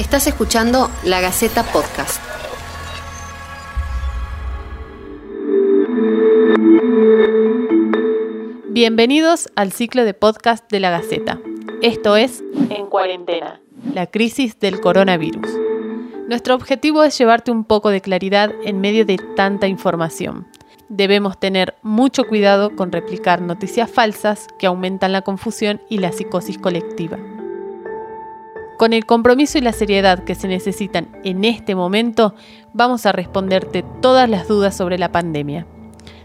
Estás 0.00 0.26
escuchando 0.26 0.90
La 1.04 1.20
Gaceta 1.20 1.62
Podcast. 1.62 2.22
Bienvenidos 8.70 9.50
al 9.56 9.72
ciclo 9.72 10.06
de 10.06 10.14
podcast 10.14 10.72
de 10.72 10.80
La 10.80 10.88
Gaceta. 10.88 11.38
Esto 11.82 12.16
es 12.16 12.42
En 12.70 12.86
cuarentena, 12.86 13.60
la 13.92 14.06
crisis 14.06 14.58
del 14.58 14.80
coronavirus. 14.80 15.46
Nuestro 16.28 16.54
objetivo 16.54 17.04
es 17.04 17.18
llevarte 17.18 17.50
un 17.50 17.64
poco 17.64 17.90
de 17.90 18.00
claridad 18.00 18.54
en 18.64 18.80
medio 18.80 19.04
de 19.04 19.18
tanta 19.36 19.66
información. 19.66 20.46
Debemos 20.88 21.38
tener 21.38 21.74
mucho 21.82 22.24
cuidado 22.24 22.74
con 22.74 22.90
replicar 22.90 23.42
noticias 23.42 23.90
falsas 23.90 24.46
que 24.58 24.66
aumentan 24.66 25.12
la 25.12 25.20
confusión 25.20 25.82
y 25.90 25.98
la 25.98 26.10
psicosis 26.10 26.56
colectiva. 26.56 27.18
Con 28.80 28.94
el 28.94 29.04
compromiso 29.04 29.58
y 29.58 29.60
la 29.60 29.74
seriedad 29.74 30.24
que 30.24 30.34
se 30.34 30.48
necesitan 30.48 31.14
en 31.22 31.44
este 31.44 31.74
momento, 31.74 32.34
vamos 32.72 33.04
a 33.04 33.12
responderte 33.12 33.84
todas 34.00 34.26
las 34.26 34.48
dudas 34.48 34.74
sobre 34.74 34.96
la 34.96 35.12
pandemia. 35.12 35.66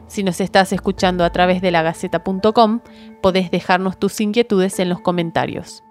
Si 0.07 0.23
nos 0.23 0.39
estás 0.39 0.71
escuchando 0.71 1.25
a 1.25 1.31
través 1.31 1.61
de 1.61 1.71
lagaceta.com, 1.71 2.79
podés 3.21 3.51
dejarnos 3.51 3.99
tus 3.99 4.21
inquietudes 4.21 4.79
en 4.79 4.87
los 4.87 5.01
comentarios. 5.01 5.83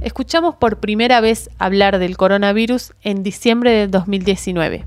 Escuchamos 0.00 0.54
por 0.54 0.78
primera 0.78 1.20
vez 1.20 1.50
hablar 1.58 1.98
del 1.98 2.16
coronavirus 2.16 2.92
en 3.02 3.24
diciembre 3.24 3.72
del 3.72 3.90
2019. 3.90 4.86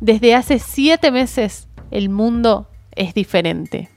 Desde 0.00 0.34
hace 0.34 0.58
siete 0.58 1.10
meses 1.10 1.66
el 1.90 2.10
mundo 2.10 2.68
es 2.92 3.14
diferente 3.14 3.88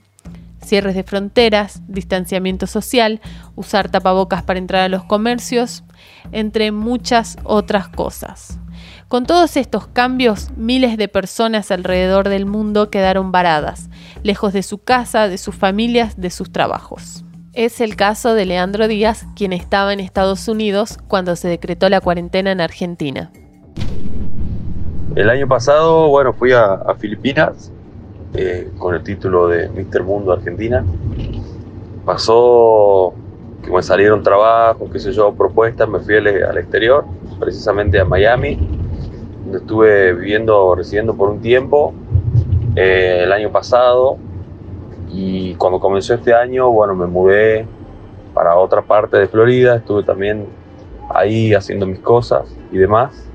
cierres 0.69 0.95
de 0.95 1.03
fronteras, 1.03 1.81
distanciamiento 1.87 2.67
social, 2.67 3.19
usar 3.55 3.89
tapabocas 3.89 4.43
para 4.43 4.59
entrar 4.59 4.83
a 4.83 4.89
los 4.89 5.03
comercios, 5.03 5.83
entre 6.31 6.71
muchas 6.71 7.37
otras 7.43 7.89
cosas. 7.89 8.59
Con 9.07 9.25
todos 9.25 9.57
estos 9.57 9.87
cambios, 9.87 10.51
miles 10.55 10.95
de 10.95 11.07
personas 11.07 11.71
alrededor 11.71 12.29
del 12.29 12.45
mundo 12.45 12.91
quedaron 12.91 13.31
varadas, 13.31 13.89
lejos 14.21 14.53
de 14.53 14.61
su 14.61 14.77
casa, 14.77 15.27
de 15.27 15.39
sus 15.39 15.55
familias, 15.55 16.21
de 16.21 16.29
sus 16.29 16.51
trabajos. 16.51 17.25
Es 17.53 17.81
el 17.81 17.95
caso 17.95 18.35
de 18.35 18.45
Leandro 18.45 18.87
Díaz, 18.87 19.25
quien 19.35 19.53
estaba 19.53 19.91
en 19.91 19.99
Estados 19.99 20.47
Unidos 20.47 20.99
cuando 21.07 21.35
se 21.35 21.47
decretó 21.47 21.89
la 21.89 21.99
cuarentena 21.99 22.51
en 22.51 22.61
Argentina. 22.61 23.31
El 25.15 25.31
año 25.31 25.47
pasado, 25.47 26.07
bueno, 26.09 26.31
fui 26.31 26.51
a, 26.51 26.73
a 26.73 26.93
Filipinas 26.93 27.71
eh, 28.33 28.69
con 28.77 28.93
el 28.93 29.03
título 29.03 29.47
de 29.47 29.69
Mister 29.69 30.03
Mundo 30.03 30.31
Argentina. 30.31 30.85
Pasó 32.05 33.13
que 33.63 33.71
me 33.71 33.81
salieron 33.81 34.21
trabajos, 34.23 34.89
qué 34.91 34.99
sé 34.99 35.11
yo, 35.11 35.33
propuestas, 35.33 35.89
me 35.89 35.99
fui 35.99 36.15
al, 36.15 36.57
exterior, 36.57 37.05
precisamente 37.39 37.99
a 37.99 38.05
Miami, 38.05 38.55
donde 39.43 39.57
estuve 39.57 40.13
viviendo, 40.13 40.75
residiendo 40.75 41.15
por 41.15 41.29
un 41.29 41.41
tiempo 41.41 41.93
eh, 42.75 43.21
el 43.23 43.31
año 43.31 43.51
pasado. 43.51 44.17
Y 45.11 45.55
cuando 45.55 45.79
comenzó 45.79 46.13
este 46.13 46.33
año, 46.33 46.69
bueno, 46.69 46.93
me 46.93 47.07
mudé 47.07 47.65
para 48.35 48.55
otra 48.57 48.83
parte 48.83 49.17
de 49.17 49.27
Florida, 49.27 49.77
estuve 49.77 50.03
también 50.03 50.45
ahí 51.09 51.53
haciendo 51.55 51.87
mis 51.87 51.99
cosas 51.99 52.55
y 52.71 52.77
demás. 52.77 53.27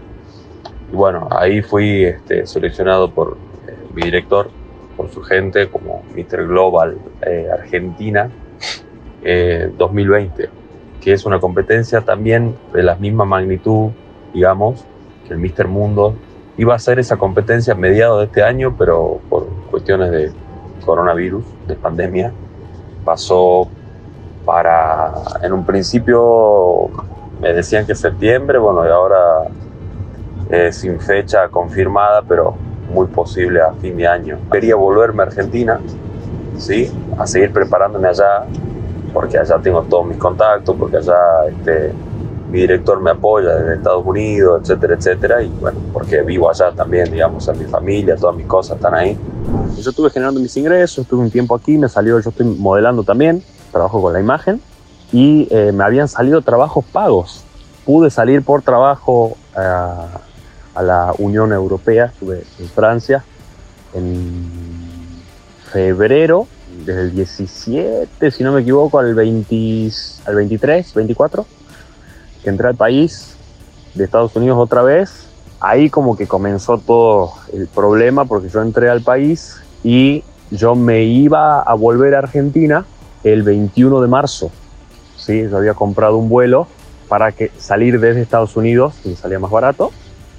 Y 0.93 0.95
bueno, 0.95 1.29
ahí 1.33 1.63
fui 1.63 2.05
este, 2.05 2.47
seleccionado 2.47 3.11
por 3.11 3.37
eh, 3.67 3.77
mi 3.93 4.03
director 4.03 4.49
por 4.97 5.11
su 5.11 5.23
gente 5.23 5.69
como 5.69 6.03
Mr. 6.15 6.47
Global 6.47 6.99
eh, 7.23 7.49
Argentina 7.53 8.31
2020, 9.77 10.45
eh, 10.45 10.51
que 11.01 11.13
es 11.13 11.25
una 11.25 11.41
competencia 11.41 12.03
también 12.03 12.57
de 12.73 12.83
la 12.83 12.95
misma 12.97 13.25
magnitud, 13.25 13.91
digamos, 14.33 14.85
que 15.27 15.35
el 15.35 15.41
Mr. 15.41 15.69
Mundo. 15.69 16.15
Iba 16.57 16.75
a 16.77 16.79
ser 16.79 16.99
esa 17.01 17.17
competencia 17.17 17.73
a 17.73 17.77
mediados 17.77 18.21
de 18.21 18.27
este 18.27 18.43
año, 18.43 18.77
pero 18.79 19.21
por 19.29 19.49
cuestiones 19.71 20.11
de 20.13 20.33
coronavirus, 20.85 21.45
de 21.67 21.75
pandemia, 21.75 22.33
pasó 23.05 23.69
para, 24.45 25.15
en 25.43 25.53
un 25.53 25.65
principio 25.65 26.91
me 27.41 27.53
decían 27.53 27.87
que 27.87 27.95
septiembre, 27.95 28.59
bueno, 28.59 28.87
y 28.87 28.91
ahora 28.91 29.49
sin 30.71 31.01
fecha 31.01 31.49
confirmada, 31.49 32.23
pero 32.23 32.55
muy 32.93 33.07
posible 33.07 33.61
a 33.61 33.73
fin 33.75 33.97
de 33.97 34.07
año. 34.07 34.39
Quería 34.51 34.77
volverme 34.77 35.23
a 35.23 35.27
Argentina, 35.27 35.81
¿sí? 36.59 36.91
A 37.19 37.27
seguir 37.27 37.53
preparándome 37.53 38.09
allá, 38.09 38.45
porque 39.13 39.39
allá 39.39 39.59
tengo 39.63 39.83
todos 39.83 40.07
mis 40.07 40.19
contactos, 40.19 40.75
porque 40.79 40.99
allá 40.99 41.47
este, 41.49 41.93
mi 42.51 42.61
director 42.61 43.01
me 43.01 43.11
apoya 43.11 43.55
desde 43.57 43.75
Estados 43.77 44.05
Unidos, 44.05 44.63
etcétera, 44.63 44.95
etcétera, 44.95 45.43
y 45.43 45.49
bueno, 45.61 45.79
porque 45.93 46.23
vivo 46.23 46.51
allá 46.51 46.71
también, 46.73 47.11
digamos, 47.11 47.47
en 47.49 47.59
mi 47.59 47.65
familia, 47.65 48.17
todas 48.17 48.37
mis 48.37 48.47
cosas 48.47 48.77
están 48.77 48.95
ahí. 48.95 49.19
Yo 49.77 49.91
estuve 49.91 50.11
generando 50.11 50.41
mis 50.41 50.57
ingresos, 50.57 50.99
estuve 50.99 51.21
un 51.21 51.31
tiempo 51.31 51.55
aquí, 51.55 51.77
me 51.79 51.89
salió, 51.89 52.19
yo 52.21 52.31
estoy 52.31 52.47
modelando 52.47 53.03
también, 53.03 53.43
trabajo 53.73 54.01
con 54.01 54.13
la 54.13 54.21
imagen, 54.21 54.61
y 55.13 55.49
eh, 55.51 55.73
me 55.73 55.85
habían 55.85 56.09
salido 56.09 56.43
trabajos 56.43 56.85
pagos. 56.85 57.45
Pude 57.85 58.11
salir 58.11 58.43
por 58.43 58.63
trabajo 58.63 59.37
a 59.55 60.07
a 60.75 60.83
la 60.83 61.15
Unión 61.19 61.53
Europea, 61.53 62.07
estuve 62.07 62.45
en 62.59 62.69
Francia 62.69 63.25
en 63.95 64.47
febrero, 65.73 66.47
desde 66.85 67.03
el 67.03 67.15
17, 67.15 68.31
si 68.31 68.45
no 68.45 68.53
me 68.53 68.63
equivoco, 68.63 68.99
al, 68.99 69.15
20, 69.15 69.91
al 70.27 70.35
23, 70.35 70.95
24, 70.95 71.47
que 72.43 72.51
entré 72.51 72.69
al 72.69 72.75
país 72.75 73.37
de 73.95 74.05
Estados 74.05 74.35
Unidos 74.37 74.59
otra 74.59 74.83
vez. 74.83 75.29
Ahí 75.61 75.89
como 75.89 76.17
que 76.17 76.27
comenzó 76.27 76.79
todo 76.79 77.33
el 77.53 77.69
problema 77.69 78.25
porque 78.25 78.49
yo 78.49 78.61
entré 78.61 78.91
al 78.91 79.01
país 79.01 79.57
y 79.83 80.23
yo 80.51 80.75
me 80.75 81.05
iba 81.05 81.63
a 81.63 81.75
volver 81.75 82.15
a 82.15 82.19
Argentina 82.19 82.85
el 83.23 83.43
21 83.43 84.03
de 84.03 84.09
marzo. 84.09 84.51
¿sí? 85.17 85.49
Yo 85.49 85.57
había 85.57 85.75
comprado 85.75 86.19
un 86.19 86.29
vuelo 86.29 86.67
para 87.09 87.33
que 87.33 87.51
salir 87.59 88.01
desde 88.01 88.21
Estados 88.21 88.57
Unidos, 88.57 88.95
y 89.05 89.15
salía 89.15 89.39
más 89.39 89.51
barato, 89.51 89.93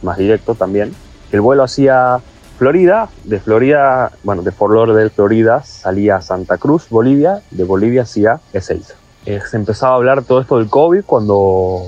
más 0.06 0.18
directo 0.18 0.56
también. 0.56 0.94
El 1.32 1.42
vuelo 1.42 1.64
hacía 1.64 2.20
Florida, 2.58 3.10
de 3.26 3.40
Florida, 3.40 4.12
bueno, 4.24 4.42
de 4.42 4.52
Fort 4.52 4.74
Lauderdale, 4.74 5.10
Florida, 5.10 5.62
salía 5.64 6.18
a 6.18 6.22
Santa 6.22 6.58
Cruz, 6.58 6.88
Bolivia, 6.90 7.42
de 7.52 7.64
Bolivia 7.66 8.04
hacia 8.04 8.40
Ezeiza. 8.54 8.94
Eh, 9.26 9.42
se 9.50 9.58
empezaba 9.58 9.94
a 9.94 9.96
hablar 9.98 10.24
todo 10.24 10.40
esto 10.40 10.58
del 10.58 10.70
COVID 10.70 11.04
cuando 11.06 11.84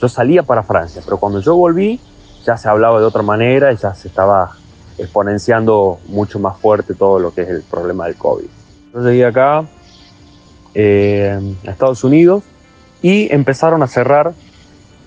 yo 0.00 0.08
salía 0.08 0.42
para 0.42 0.62
Francia, 0.62 1.00
pero 1.04 1.16
cuando 1.16 1.40
yo 1.40 1.54
volví 1.54 2.00
ya 2.44 2.56
se 2.56 2.68
hablaba 2.68 3.00
de 3.00 3.06
otra 3.06 3.22
manera 3.22 3.72
y 3.72 3.76
ya 3.76 3.94
se 3.94 4.08
estaba 4.08 4.56
exponenciando 4.98 5.98
mucho 6.08 6.38
más 6.38 6.58
fuerte 6.58 6.94
todo 6.94 7.18
lo 7.18 7.32
que 7.32 7.42
es 7.42 7.48
el 7.48 7.62
problema 7.62 8.06
del 8.06 8.16
COVID. 8.16 8.46
Yo 8.92 9.00
llegué 9.02 9.24
acá 9.24 9.64
eh, 10.74 11.56
a 11.66 11.70
Estados 11.70 12.04
Unidos 12.04 12.42
y 13.02 13.32
empezaron 13.32 13.82
a 13.82 13.86
cerrar 13.86 14.32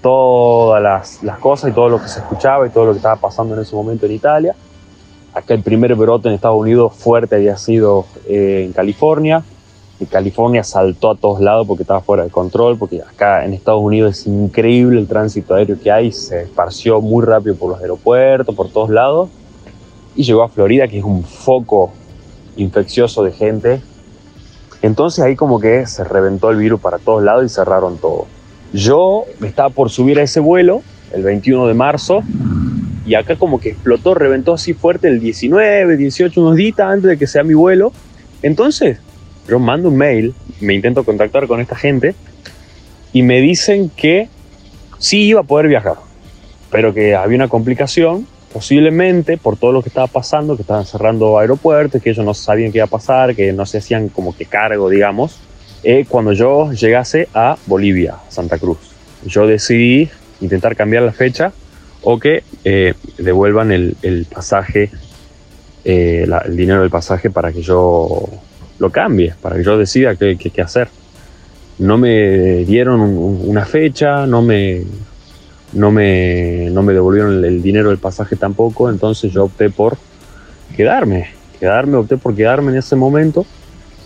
todas 0.04 0.84
las, 1.24 1.38
cosas 1.40 1.72
y 1.72 1.74
todo 1.74 1.88
lo 1.88 2.00
que 2.00 2.10
se 2.10 2.20
escuchaba 2.20 2.68
y 2.68 2.70
todo 2.70 2.88
lo 2.88 2.92
que 2.92 2.98
estaba 2.98 3.16
pasando 3.16 3.56
en 3.56 3.62
ese 3.62 3.74
momento 3.74 4.06
en 4.06 4.12
Italia. 4.12 4.54
Acá 5.34 5.54
el 5.54 5.64
primer 5.64 5.96
brote 5.96 6.28
en 6.28 6.36
Estados 6.36 6.60
Unidos 6.60 6.94
fuerte 6.94 7.38
había 7.38 7.58
sido 7.58 8.06
eh, 8.28 8.64
en 8.66 8.74
California. 8.74 9.44
Y 10.00 10.06
California 10.06 10.64
saltó 10.64 11.12
a 11.12 11.16
todos 11.16 11.40
lados 11.40 11.66
porque 11.66 11.84
estaba 11.84 12.02
fuera 12.02 12.24
de 12.24 12.30
control, 12.30 12.78
porque 12.78 13.02
acá 13.02 13.46
en 13.46 13.54
Estados 13.54 13.82
Unidos 13.82 14.20
es 14.20 14.28
increíble 14.28 15.00
el 15.00 15.08
tránsito 15.08 15.56
aéreo 15.56 15.78
que 15.82 15.90
hay, 15.90 16.12
se 16.12 16.42
esparció 16.42 17.00
muy 17.00 17.24
rápido 17.24 17.56
por 17.56 17.72
los 17.72 17.80
aeropuertos, 17.80 18.54
por 18.54 18.70
todos 18.70 18.90
lados, 18.90 19.30
y 20.16 20.24
llegó 20.24 20.44
a 20.44 20.50
Florida, 20.50 20.88
que 20.90 20.98
es 20.98 21.06
un 21.06 21.24
foco 21.24 21.92
infeccioso 22.58 23.24
de 23.24 23.32
gente. 23.32 23.82
Entonces 24.82 25.24
ahí 25.24 25.38
como 25.38 25.62
que 25.62 25.86
se 25.86 26.04
reventó 26.04 26.50
el 26.50 26.58
virus 26.58 26.82
para 26.82 26.98
todos 26.98 27.24
lados 27.24 27.46
y 27.46 27.50
cerraron 27.50 27.98
todo. 27.98 28.26
Yo 28.74 29.26
estaba 29.44 29.70
por 29.70 29.92
subir 29.92 30.20
a 30.20 30.24
ese 30.24 30.40
vuelo 30.40 30.82
el 31.14 31.24
21 31.24 31.68
de 31.68 31.74
marzo 31.76 32.24
y 33.06 33.14
acá 33.16 33.36
como 33.36 33.60
que 33.60 33.70
explotó, 33.70 34.16
reventó 34.16 34.54
así 34.54 34.74
fuerte 34.74 35.08
el 35.08 35.20
19, 35.20 35.96
18, 35.96 36.42
unos 36.42 36.56
días 36.56 36.80
antes 36.80 37.10
de 37.10 37.18
que 37.18 37.28
sea 37.28 37.44
mi 37.44 37.54
vuelo. 37.54 37.94
Entonces 38.42 38.98
yo 39.48 39.60
mando 39.60 39.90
un 39.90 39.98
mail, 39.98 40.34
me 40.60 40.74
intento 40.74 41.04
contactar 41.04 41.48
con 41.48 41.62
esta 41.62 41.76
gente 41.76 42.16
y 43.12 43.22
me 43.22 43.42
dicen 43.42 43.92
que 43.96 44.28
sí 44.98 45.24
iba 45.26 45.42
a 45.42 45.44
poder 45.44 45.68
viajar, 45.68 45.98
pero 46.72 46.94
que 46.96 47.14
había 47.14 47.36
una 47.36 47.50
complicación, 47.50 48.26
posiblemente 48.52 49.38
por 49.38 49.58
todo 49.58 49.72
lo 49.72 49.84
que 49.84 49.90
estaba 49.90 50.08
pasando, 50.08 50.56
que 50.56 50.64
estaban 50.64 50.86
cerrando 50.86 51.38
aeropuertos, 51.38 52.02
que 52.02 52.10
ellos 52.10 52.26
no 52.26 52.34
sabían 52.34 52.72
qué 52.72 52.80
iba 52.80 52.86
a 52.86 52.90
pasar, 52.90 53.36
que 53.36 53.54
no 53.54 53.68
se 53.68 53.78
hacían 53.78 54.10
como 54.10 54.36
que 54.36 54.46
cargo, 54.46 54.90
digamos. 54.90 55.40
Eh, 55.84 56.06
cuando 56.08 56.32
yo 56.32 56.72
llegase 56.72 57.28
a 57.34 57.58
Bolivia, 57.66 58.16
Santa 58.30 58.58
Cruz. 58.58 58.78
Yo 59.26 59.46
decidí 59.48 60.10
intentar 60.40 60.76
cambiar 60.76 61.04
la 61.04 61.12
fecha 61.12 61.52
o 62.02 62.20
que 62.20 62.44
eh, 62.64 62.94
devuelvan 63.18 63.72
el, 63.72 64.28
pasaje, 64.34 64.90
eh, 65.84 66.26
el 66.46 66.56
dinero 66.56 66.82
del 66.82 66.90
pasaje 66.90 67.30
para 67.30 67.52
que 67.52 67.62
yo 67.62 68.30
lo 68.80 68.90
cambie, 68.92 69.34
para 69.42 69.58
que 69.58 69.64
yo 69.64 69.78
decida 69.78 70.16
qué, 70.16 70.38
qué, 70.38 70.62
hacer. 70.62 70.88
no 71.80 71.98
me 71.98 72.66
dieron 72.66 73.02
una 73.02 73.66
fecha, 73.66 74.26
no 74.26 74.42
me, 74.42 74.84
no 75.74 75.92
me, 75.92 76.70
no 76.72 76.84
me 76.84 76.94
devolvieron 76.94 77.44
el, 77.44 77.62
dinero 77.62 77.90
del 77.90 77.98
pasaje 77.98 78.36
tampoco, 78.36 78.90
entonces 78.90 79.32
yo 79.32 79.46
opté 79.46 79.70
por 79.70 79.98
quedarme, 80.76 81.30
quedarme, 81.60 81.98
opté 81.98 82.18
por 82.18 82.36
quedarme 82.36 82.72
en 82.72 82.78
ese 82.80 82.96
momento, 82.96 83.46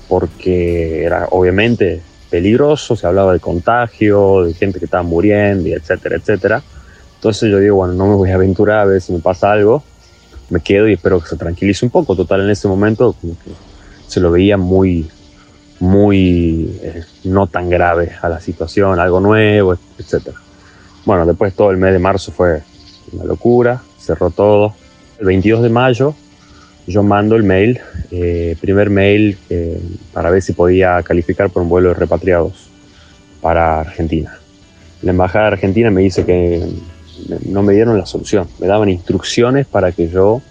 porque 0.08 1.04
era 1.04 1.28
obviamente 1.32 2.02
peligroso, 2.30 2.96
se 2.96 3.08
hablaba 3.08 3.34
de 3.34 3.40
contagio, 3.40 4.44
de 4.44 4.54
gente 4.54 4.80
que 4.80 4.86
estaba 4.86 5.04
muriendo, 5.04 5.68
y 5.70 5.74
etcétera, 5.74 6.18
etcétera. 6.18 6.64
Entonces 7.16 7.50
yo 7.50 7.60
digo, 7.60 7.78
bueno, 7.78 7.94
no 7.94 8.08
me 8.08 8.16
voy 8.16 8.32
a 8.32 8.36
aventurar 8.36 8.80
a 8.80 8.86
ver 8.86 9.02
si 9.02 9.14
me 9.14 9.20
pasa 9.20 9.52
algo, 9.52 9.84
me 10.50 10.60
quedo 10.60 10.88
y 10.88 10.94
espero 10.94 11.20
que 11.20 11.28
se 11.28 11.38
tranquilice 11.38 11.86
un 11.86 11.92
poco. 11.92 12.16
Total, 12.16 12.42
en 12.42 12.50
ese 12.50 12.68
momento 12.68 13.14
como 13.20 13.34
que 13.40 13.52
se 14.08 14.20
lo 14.20 14.32
veía 14.32 14.58
muy, 14.58 15.10
muy 15.80 16.78
eh, 16.82 17.04
no 17.24 17.48
tan 17.48 17.70
grave 17.70 18.12
a 18.22 18.30
la 18.30 18.40
situación, 18.40 19.00
algo 19.00 19.20
nuevo, 19.20 19.76
etcétera. 19.98 20.38
Bueno, 21.06 21.26
después 21.26 21.54
todo 21.54 21.72
el 21.72 21.78
mes 21.78 21.94
de 21.94 22.00
marzo 22.00 22.32
fue 22.32 22.62
una 23.14 23.24
locura, 23.24 23.82
cerró 23.98 24.30
todo. 24.30 24.76
El 25.20 25.26
22 25.26 25.64
de 25.64 25.70
mayo 25.70 26.16
yo 26.88 27.04
mando 27.04 27.36
el 27.36 27.44
mail, 27.44 27.80
eh, 28.12 28.56
primer 28.62 28.90
mail 28.90 29.38
eh, 29.50 29.80
para 30.14 30.30
ver 30.30 30.42
si 30.42 30.54
podía 30.54 31.04
calificar 31.04 31.50
por 31.50 31.62
un 31.62 31.70
vuelo 31.70 31.90
de 31.90 31.96
repatriados 31.96 32.70
para 33.42 33.82
Argentina. 33.82 34.40
La 35.02 35.12
embajada 35.12 35.48
de 35.48 35.52
Argentina 35.54 35.92
me 35.92 36.02
dice 36.02 36.26
que 36.26 36.66
no 37.46 37.62
me 37.62 37.74
dieron 37.74 37.98
la 37.98 38.06
solución, 38.06 38.48
me 38.60 38.68
daban 38.68 38.90
instrucciones 38.90 39.68
para 39.68 39.92
que 39.92 40.08
yo 40.08 40.42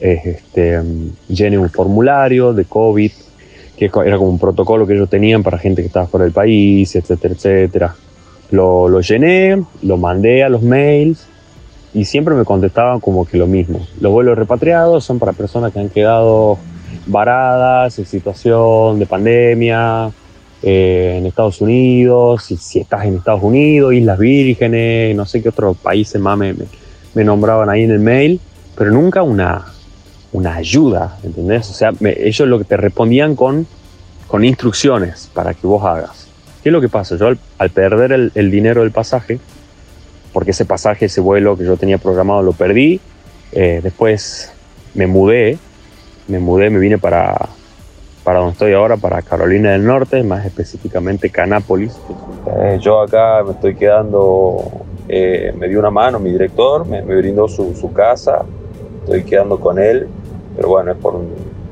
eh, 0.00 0.20
este, 0.24 0.80
llene 1.28 1.56
un 1.56 1.70
formulario 1.70 2.52
de 2.52 2.64
COVID, 2.64 3.12
que 3.76 3.90
era 4.04 4.18
como 4.18 4.30
un 4.30 4.38
protocolo 4.38 4.86
que 4.86 4.94
ellos 4.94 5.08
tenían 5.08 5.42
para 5.42 5.56
gente 5.56 5.82
que 5.82 5.86
estaba 5.86 6.06
fuera 6.06 6.24
del 6.24 6.32
país, 6.32 6.94
etcétera, 6.96 7.34
etcétera. 7.34 7.94
Lo, 8.50 8.88
lo 8.88 9.00
llené, 9.00 9.62
lo 9.82 9.96
mandé 9.96 10.42
a 10.42 10.48
los 10.48 10.62
mails 10.62 11.26
y 11.92 12.04
siempre 12.04 12.34
me 12.34 12.44
contestaban 12.44 13.00
como 13.00 13.26
que 13.26 13.36
lo 13.36 13.46
mismo. 13.46 13.86
Los 14.00 14.12
vuelos 14.12 14.38
repatriados 14.38 15.04
son 15.04 15.18
para 15.18 15.32
personas 15.32 15.72
que 15.72 15.80
han 15.80 15.88
quedado 15.88 16.58
varadas 17.06 17.98
en 17.98 18.06
situación 18.06 18.98
de 18.98 19.06
pandemia 19.06 20.10
eh, 20.62 21.16
en 21.18 21.26
Estados 21.26 21.60
Unidos, 21.60 22.44
si, 22.44 22.80
estás 22.80 23.04
en 23.06 23.16
Estados 23.16 23.42
Unidos, 23.42 23.94
Islas 23.94 24.18
Vírgenes, 24.18 25.16
no 25.16 25.24
sé 25.24 25.42
qué 25.42 25.48
otros 25.48 25.76
países 25.78 26.20
más 26.20 26.36
me, 26.36 26.54
me, 27.14 27.24
nombraban 27.24 27.70
ahí 27.70 27.84
en 27.84 27.90
el 27.90 27.98
mail, 27.98 28.40
pero 28.76 28.90
nunca 28.90 29.22
una, 29.22 29.64
una 30.32 30.56
ayuda, 30.56 31.16
¿entendés? 31.22 31.70
O 31.70 31.72
sea, 31.72 31.92
ellos 32.00 32.46
lo 32.46 32.58
que 32.58 32.64
te 32.64 32.76
respondían 32.76 33.34
con, 33.34 33.66
con 34.26 34.44
instrucciones 34.44 35.30
para 35.32 35.54
que 35.54 35.66
vos 35.66 35.82
hagas. 35.84 36.28
¿Qué 36.62 36.68
es 36.68 36.72
lo 36.74 36.82
que 36.82 36.90
pasa? 36.90 37.16
Yo 37.16 37.28
al, 37.58 37.70
perder 37.70 38.12
el, 38.12 38.32
el 38.34 38.50
dinero 38.50 38.82
del 38.82 38.90
pasaje, 38.90 39.40
porque 40.32 40.52
ese 40.52 40.64
pasaje, 40.64 41.06
ese 41.06 41.20
vuelo 41.20 41.56
que 41.56 41.64
yo 41.64 41.76
tenía 41.76 41.98
programado 41.98 42.42
lo 42.42 42.52
perdí. 42.52 43.00
Eh, 43.52 43.80
después 43.82 44.52
me 44.94 45.06
mudé, 45.06 45.58
me 46.28 46.38
mudé, 46.38 46.70
me 46.70 46.78
vine 46.78 46.98
para, 46.98 47.36
para 48.24 48.38
donde 48.38 48.52
estoy 48.52 48.72
ahora, 48.72 48.96
para 48.96 49.22
Carolina 49.22 49.72
del 49.72 49.84
Norte, 49.84 50.22
más 50.22 50.44
específicamente 50.46 51.30
Canápolis. 51.30 51.98
Eh, 52.46 52.78
yo 52.80 53.00
acá 53.00 53.42
me 53.44 53.52
estoy 53.52 53.74
quedando, 53.74 54.62
eh, 55.08 55.52
me 55.56 55.68
dio 55.68 55.80
una 55.80 55.90
mano 55.90 56.18
mi 56.18 56.30
director, 56.30 56.86
me, 56.86 57.02
brindó 57.02 57.48
su, 57.48 57.74
su, 57.74 57.92
casa, 57.92 58.44
estoy 59.02 59.24
quedando 59.24 59.58
con 59.58 59.78
él, 59.78 60.08
pero 60.56 60.68
bueno, 60.68 60.92
es 60.92 60.98
por 60.98 61.20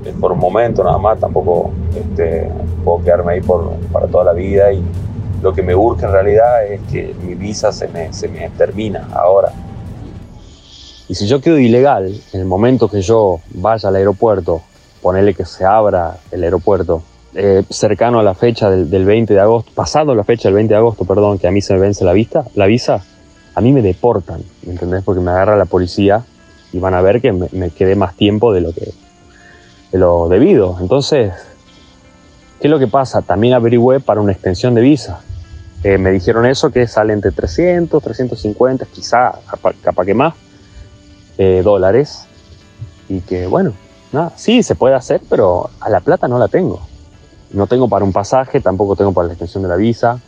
es 0.04 0.14
por 0.14 0.32
un 0.32 0.38
momento 0.38 0.84
nada 0.84 0.98
más, 0.98 1.18
tampoco 1.18 1.72
este, 1.94 2.48
puedo 2.84 3.04
quedarme 3.04 3.34
ahí 3.34 3.40
por, 3.40 3.72
para 3.92 4.06
toda 4.06 4.24
la 4.24 4.32
vida 4.32 4.72
y 4.72 4.82
lo 5.42 5.52
que 5.52 5.62
me 5.62 5.74
urge 5.74 6.04
en 6.04 6.12
realidad 6.12 6.66
es 6.66 6.80
que 6.90 7.14
mi 7.22 7.34
visa 7.34 7.72
se 7.72 7.88
me, 7.88 8.12
se 8.12 8.28
me 8.28 8.48
termina 8.50 9.08
ahora. 9.12 9.52
Y 11.08 11.14
si 11.14 11.26
yo 11.26 11.40
quedo 11.40 11.58
ilegal, 11.58 12.14
en 12.32 12.40
el 12.40 12.46
momento 12.46 12.88
que 12.88 13.00
yo 13.00 13.40
vaya 13.54 13.88
al 13.88 13.96
aeropuerto, 13.96 14.62
ponerle 15.00 15.34
que 15.34 15.44
se 15.44 15.64
abra 15.64 16.18
el 16.30 16.42
aeropuerto, 16.42 17.02
eh, 17.34 17.62
cercano 17.70 18.18
a 18.18 18.22
la 18.22 18.34
fecha 18.34 18.68
del, 18.68 19.04
20 19.04 19.32
de 19.32 19.40
agosto, 19.40 19.70
pasado 19.74 20.14
la 20.14 20.24
fecha 20.24 20.48
del 20.48 20.54
20 20.54 20.74
de 20.74 20.78
agosto, 20.78 21.04
perdón, 21.04 21.38
que 21.38 21.46
a 21.46 21.50
mí 21.50 21.60
se 21.60 21.72
me 21.74 21.80
vence 21.80 22.04
la, 22.04 22.12
vista, 22.12 22.44
la 22.54 22.66
visa, 22.66 23.02
a 23.54 23.60
mí 23.60 23.72
me 23.72 23.80
deportan, 23.80 24.42
¿me 24.66 24.72
entendés? 24.72 25.02
Porque 25.04 25.20
me 25.20 25.30
agarra 25.30 25.56
la 25.56 25.64
policía 25.64 26.24
y 26.72 26.78
van 26.78 26.94
a 26.94 27.00
ver 27.00 27.20
que 27.20 27.32
me, 27.32 27.48
me 27.52 27.70
quedé 27.70 27.96
más 27.96 28.14
tiempo 28.14 28.52
de 28.52 28.60
lo 28.60 28.72
que 28.72 28.92
de 29.92 29.98
lo 29.98 30.28
debido. 30.28 30.76
Entonces, 30.80 31.32
¿qué 32.60 32.66
es 32.66 32.70
lo 32.70 32.78
que 32.78 32.86
pasa? 32.86 33.22
También 33.22 33.54
averigüé 33.54 34.00
para 34.00 34.20
una 34.20 34.32
extensión 34.32 34.74
de 34.74 34.80
visa. 34.80 35.20
Eh, 35.84 35.98
me 35.98 36.10
dijeron 36.10 36.44
eso, 36.46 36.70
que 36.70 36.86
sale 36.86 37.12
entre 37.12 37.30
300, 37.30 38.02
350, 38.02 38.86
quizá, 38.86 39.32
capaz, 39.82 40.04
que 40.04 40.14
más, 40.14 40.34
eh, 41.38 41.62
dólares. 41.64 42.24
Y 43.08 43.20
que, 43.20 43.46
bueno, 43.46 43.72
sí, 44.36 44.62
se 44.62 44.74
puede 44.74 44.94
hacer, 44.94 45.20
pero 45.28 45.70
a 45.80 45.88
la 45.88 46.00
plata 46.00 46.28
no 46.28 46.38
la 46.38 46.48
tengo. 46.48 46.80
No 47.52 47.66
tengo 47.66 47.88
para 47.88 48.04
un 48.04 48.12
pasaje, 48.12 48.60
tampoco 48.60 48.96
tengo 48.96 49.12
para 49.12 49.28
la 49.28 49.32
extensión 49.34 49.62
de 49.62 49.68
la 49.68 49.76
visa. 49.76 50.20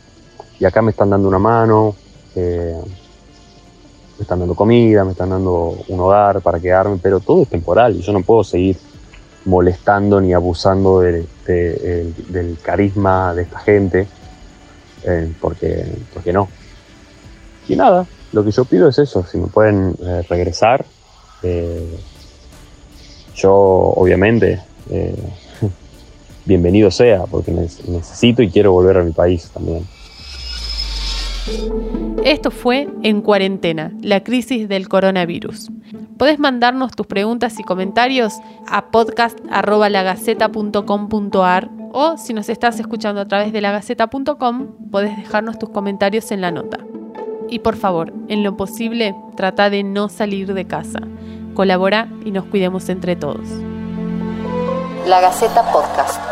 Y 0.59 0.65
acá 0.65 0.81
me 0.81 0.91
están 0.91 1.09
dando 1.09 1.27
una 1.27 1.39
mano, 1.39 1.95
eh, 2.35 2.79
me 4.17 4.23
están 4.23 4.39
dando 4.39 4.55
comida, 4.55 5.03
me 5.03 5.11
están 5.11 5.29
dando 5.29 5.75
un 5.87 5.99
hogar 5.99 6.41
para 6.41 6.59
quedarme, 6.59 6.97
pero 7.01 7.19
todo 7.19 7.43
es 7.43 7.49
temporal 7.49 7.95
y 7.95 8.01
yo 8.01 8.13
no 8.13 8.21
puedo 8.21 8.43
seguir 8.43 8.77
molestando 9.45 10.21
ni 10.21 10.33
abusando 10.33 11.01
del 11.01 12.57
carisma 12.63 13.33
de 13.33 13.43
esta 13.43 13.59
gente 13.59 14.07
eh, 15.03 15.31
porque, 15.39 15.85
porque 16.13 16.33
no. 16.33 16.47
Y 17.67 17.75
nada, 17.75 18.05
lo 18.33 18.43
que 18.43 18.51
yo 18.51 18.65
pido 18.65 18.89
es 18.89 18.99
eso, 18.99 19.25
si 19.25 19.37
me 19.37 19.47
pueden 19.47 19.95
eh, 20.03 20.23
regresar, 20.29 20.85
eh, 21.43 21.97
yo 23.35 23.53
obviamente 23.53 24.61
bienvenido 26.45 26.91
sea, 26.91 27.25
porque 27.25 27.51
necesito 27.51 28.43
y 28.43 28.49
quiero 28.49 28.73
volver 28.73 28.97
a 28.97 29.03
mi 29.03 29.11
país 29.11 29.49
también. 29.53 29.87
Esto 32.23 32.51
fue 32.51 32.87
En 33.01 33.21
Cuarentena, 33.21 33.91
la 34.01 34.23
crisis 34.23 34.69
del 34.69 34.87
coronavirus. 34.87 35.71
Puedes 36.21 36.37
mandarnos 36.37 36.91
tus 36.91 37.07
preguntas 37.07 37.59
y 37.59 37.63
comentarios 37.63 38.35
a 38.67 38.91
podcast.lagaceta.com.ar 38.91 41.69
o 41.93 42.15
si 42.15 42.35
nos 42.35 42.47
estás 42.47 42.79
escuchando 42.79 43.21
a 43.21 43.27
través 43.27 43.51
de 43.51 43.59
lagaceta.com, 43.59 44.67
puedes 44.91 45.17
dejarnos 45.17 45.57
tus 45.57 45.71
comentarios 45.71 46.31
en 46.31 46.41
la 46.41 46.51
nota. 46.51 46.77
Y 47.49 47.57
por 47.57 47.75
favor, 47.75 48.13
en 48.27 48.43
lo 48.43 48.55
posible, 48.55 49.15
trata 49.35 49.71
de 49.71 49.81
no 49.81 50.09
salir 50.09 50.53
de 50.53 50.67
casa. 50.67 50.99
Colabora 51.55 52.07
y 52.23 52.29
nos 52.29 52.45
cuidemos 52.45 52.87
entre 52.89 53.15
todos. 53.15 53.49
La 55.07 55.21
Gaceta 55.21 55.71
Podcast. 55.71 56.30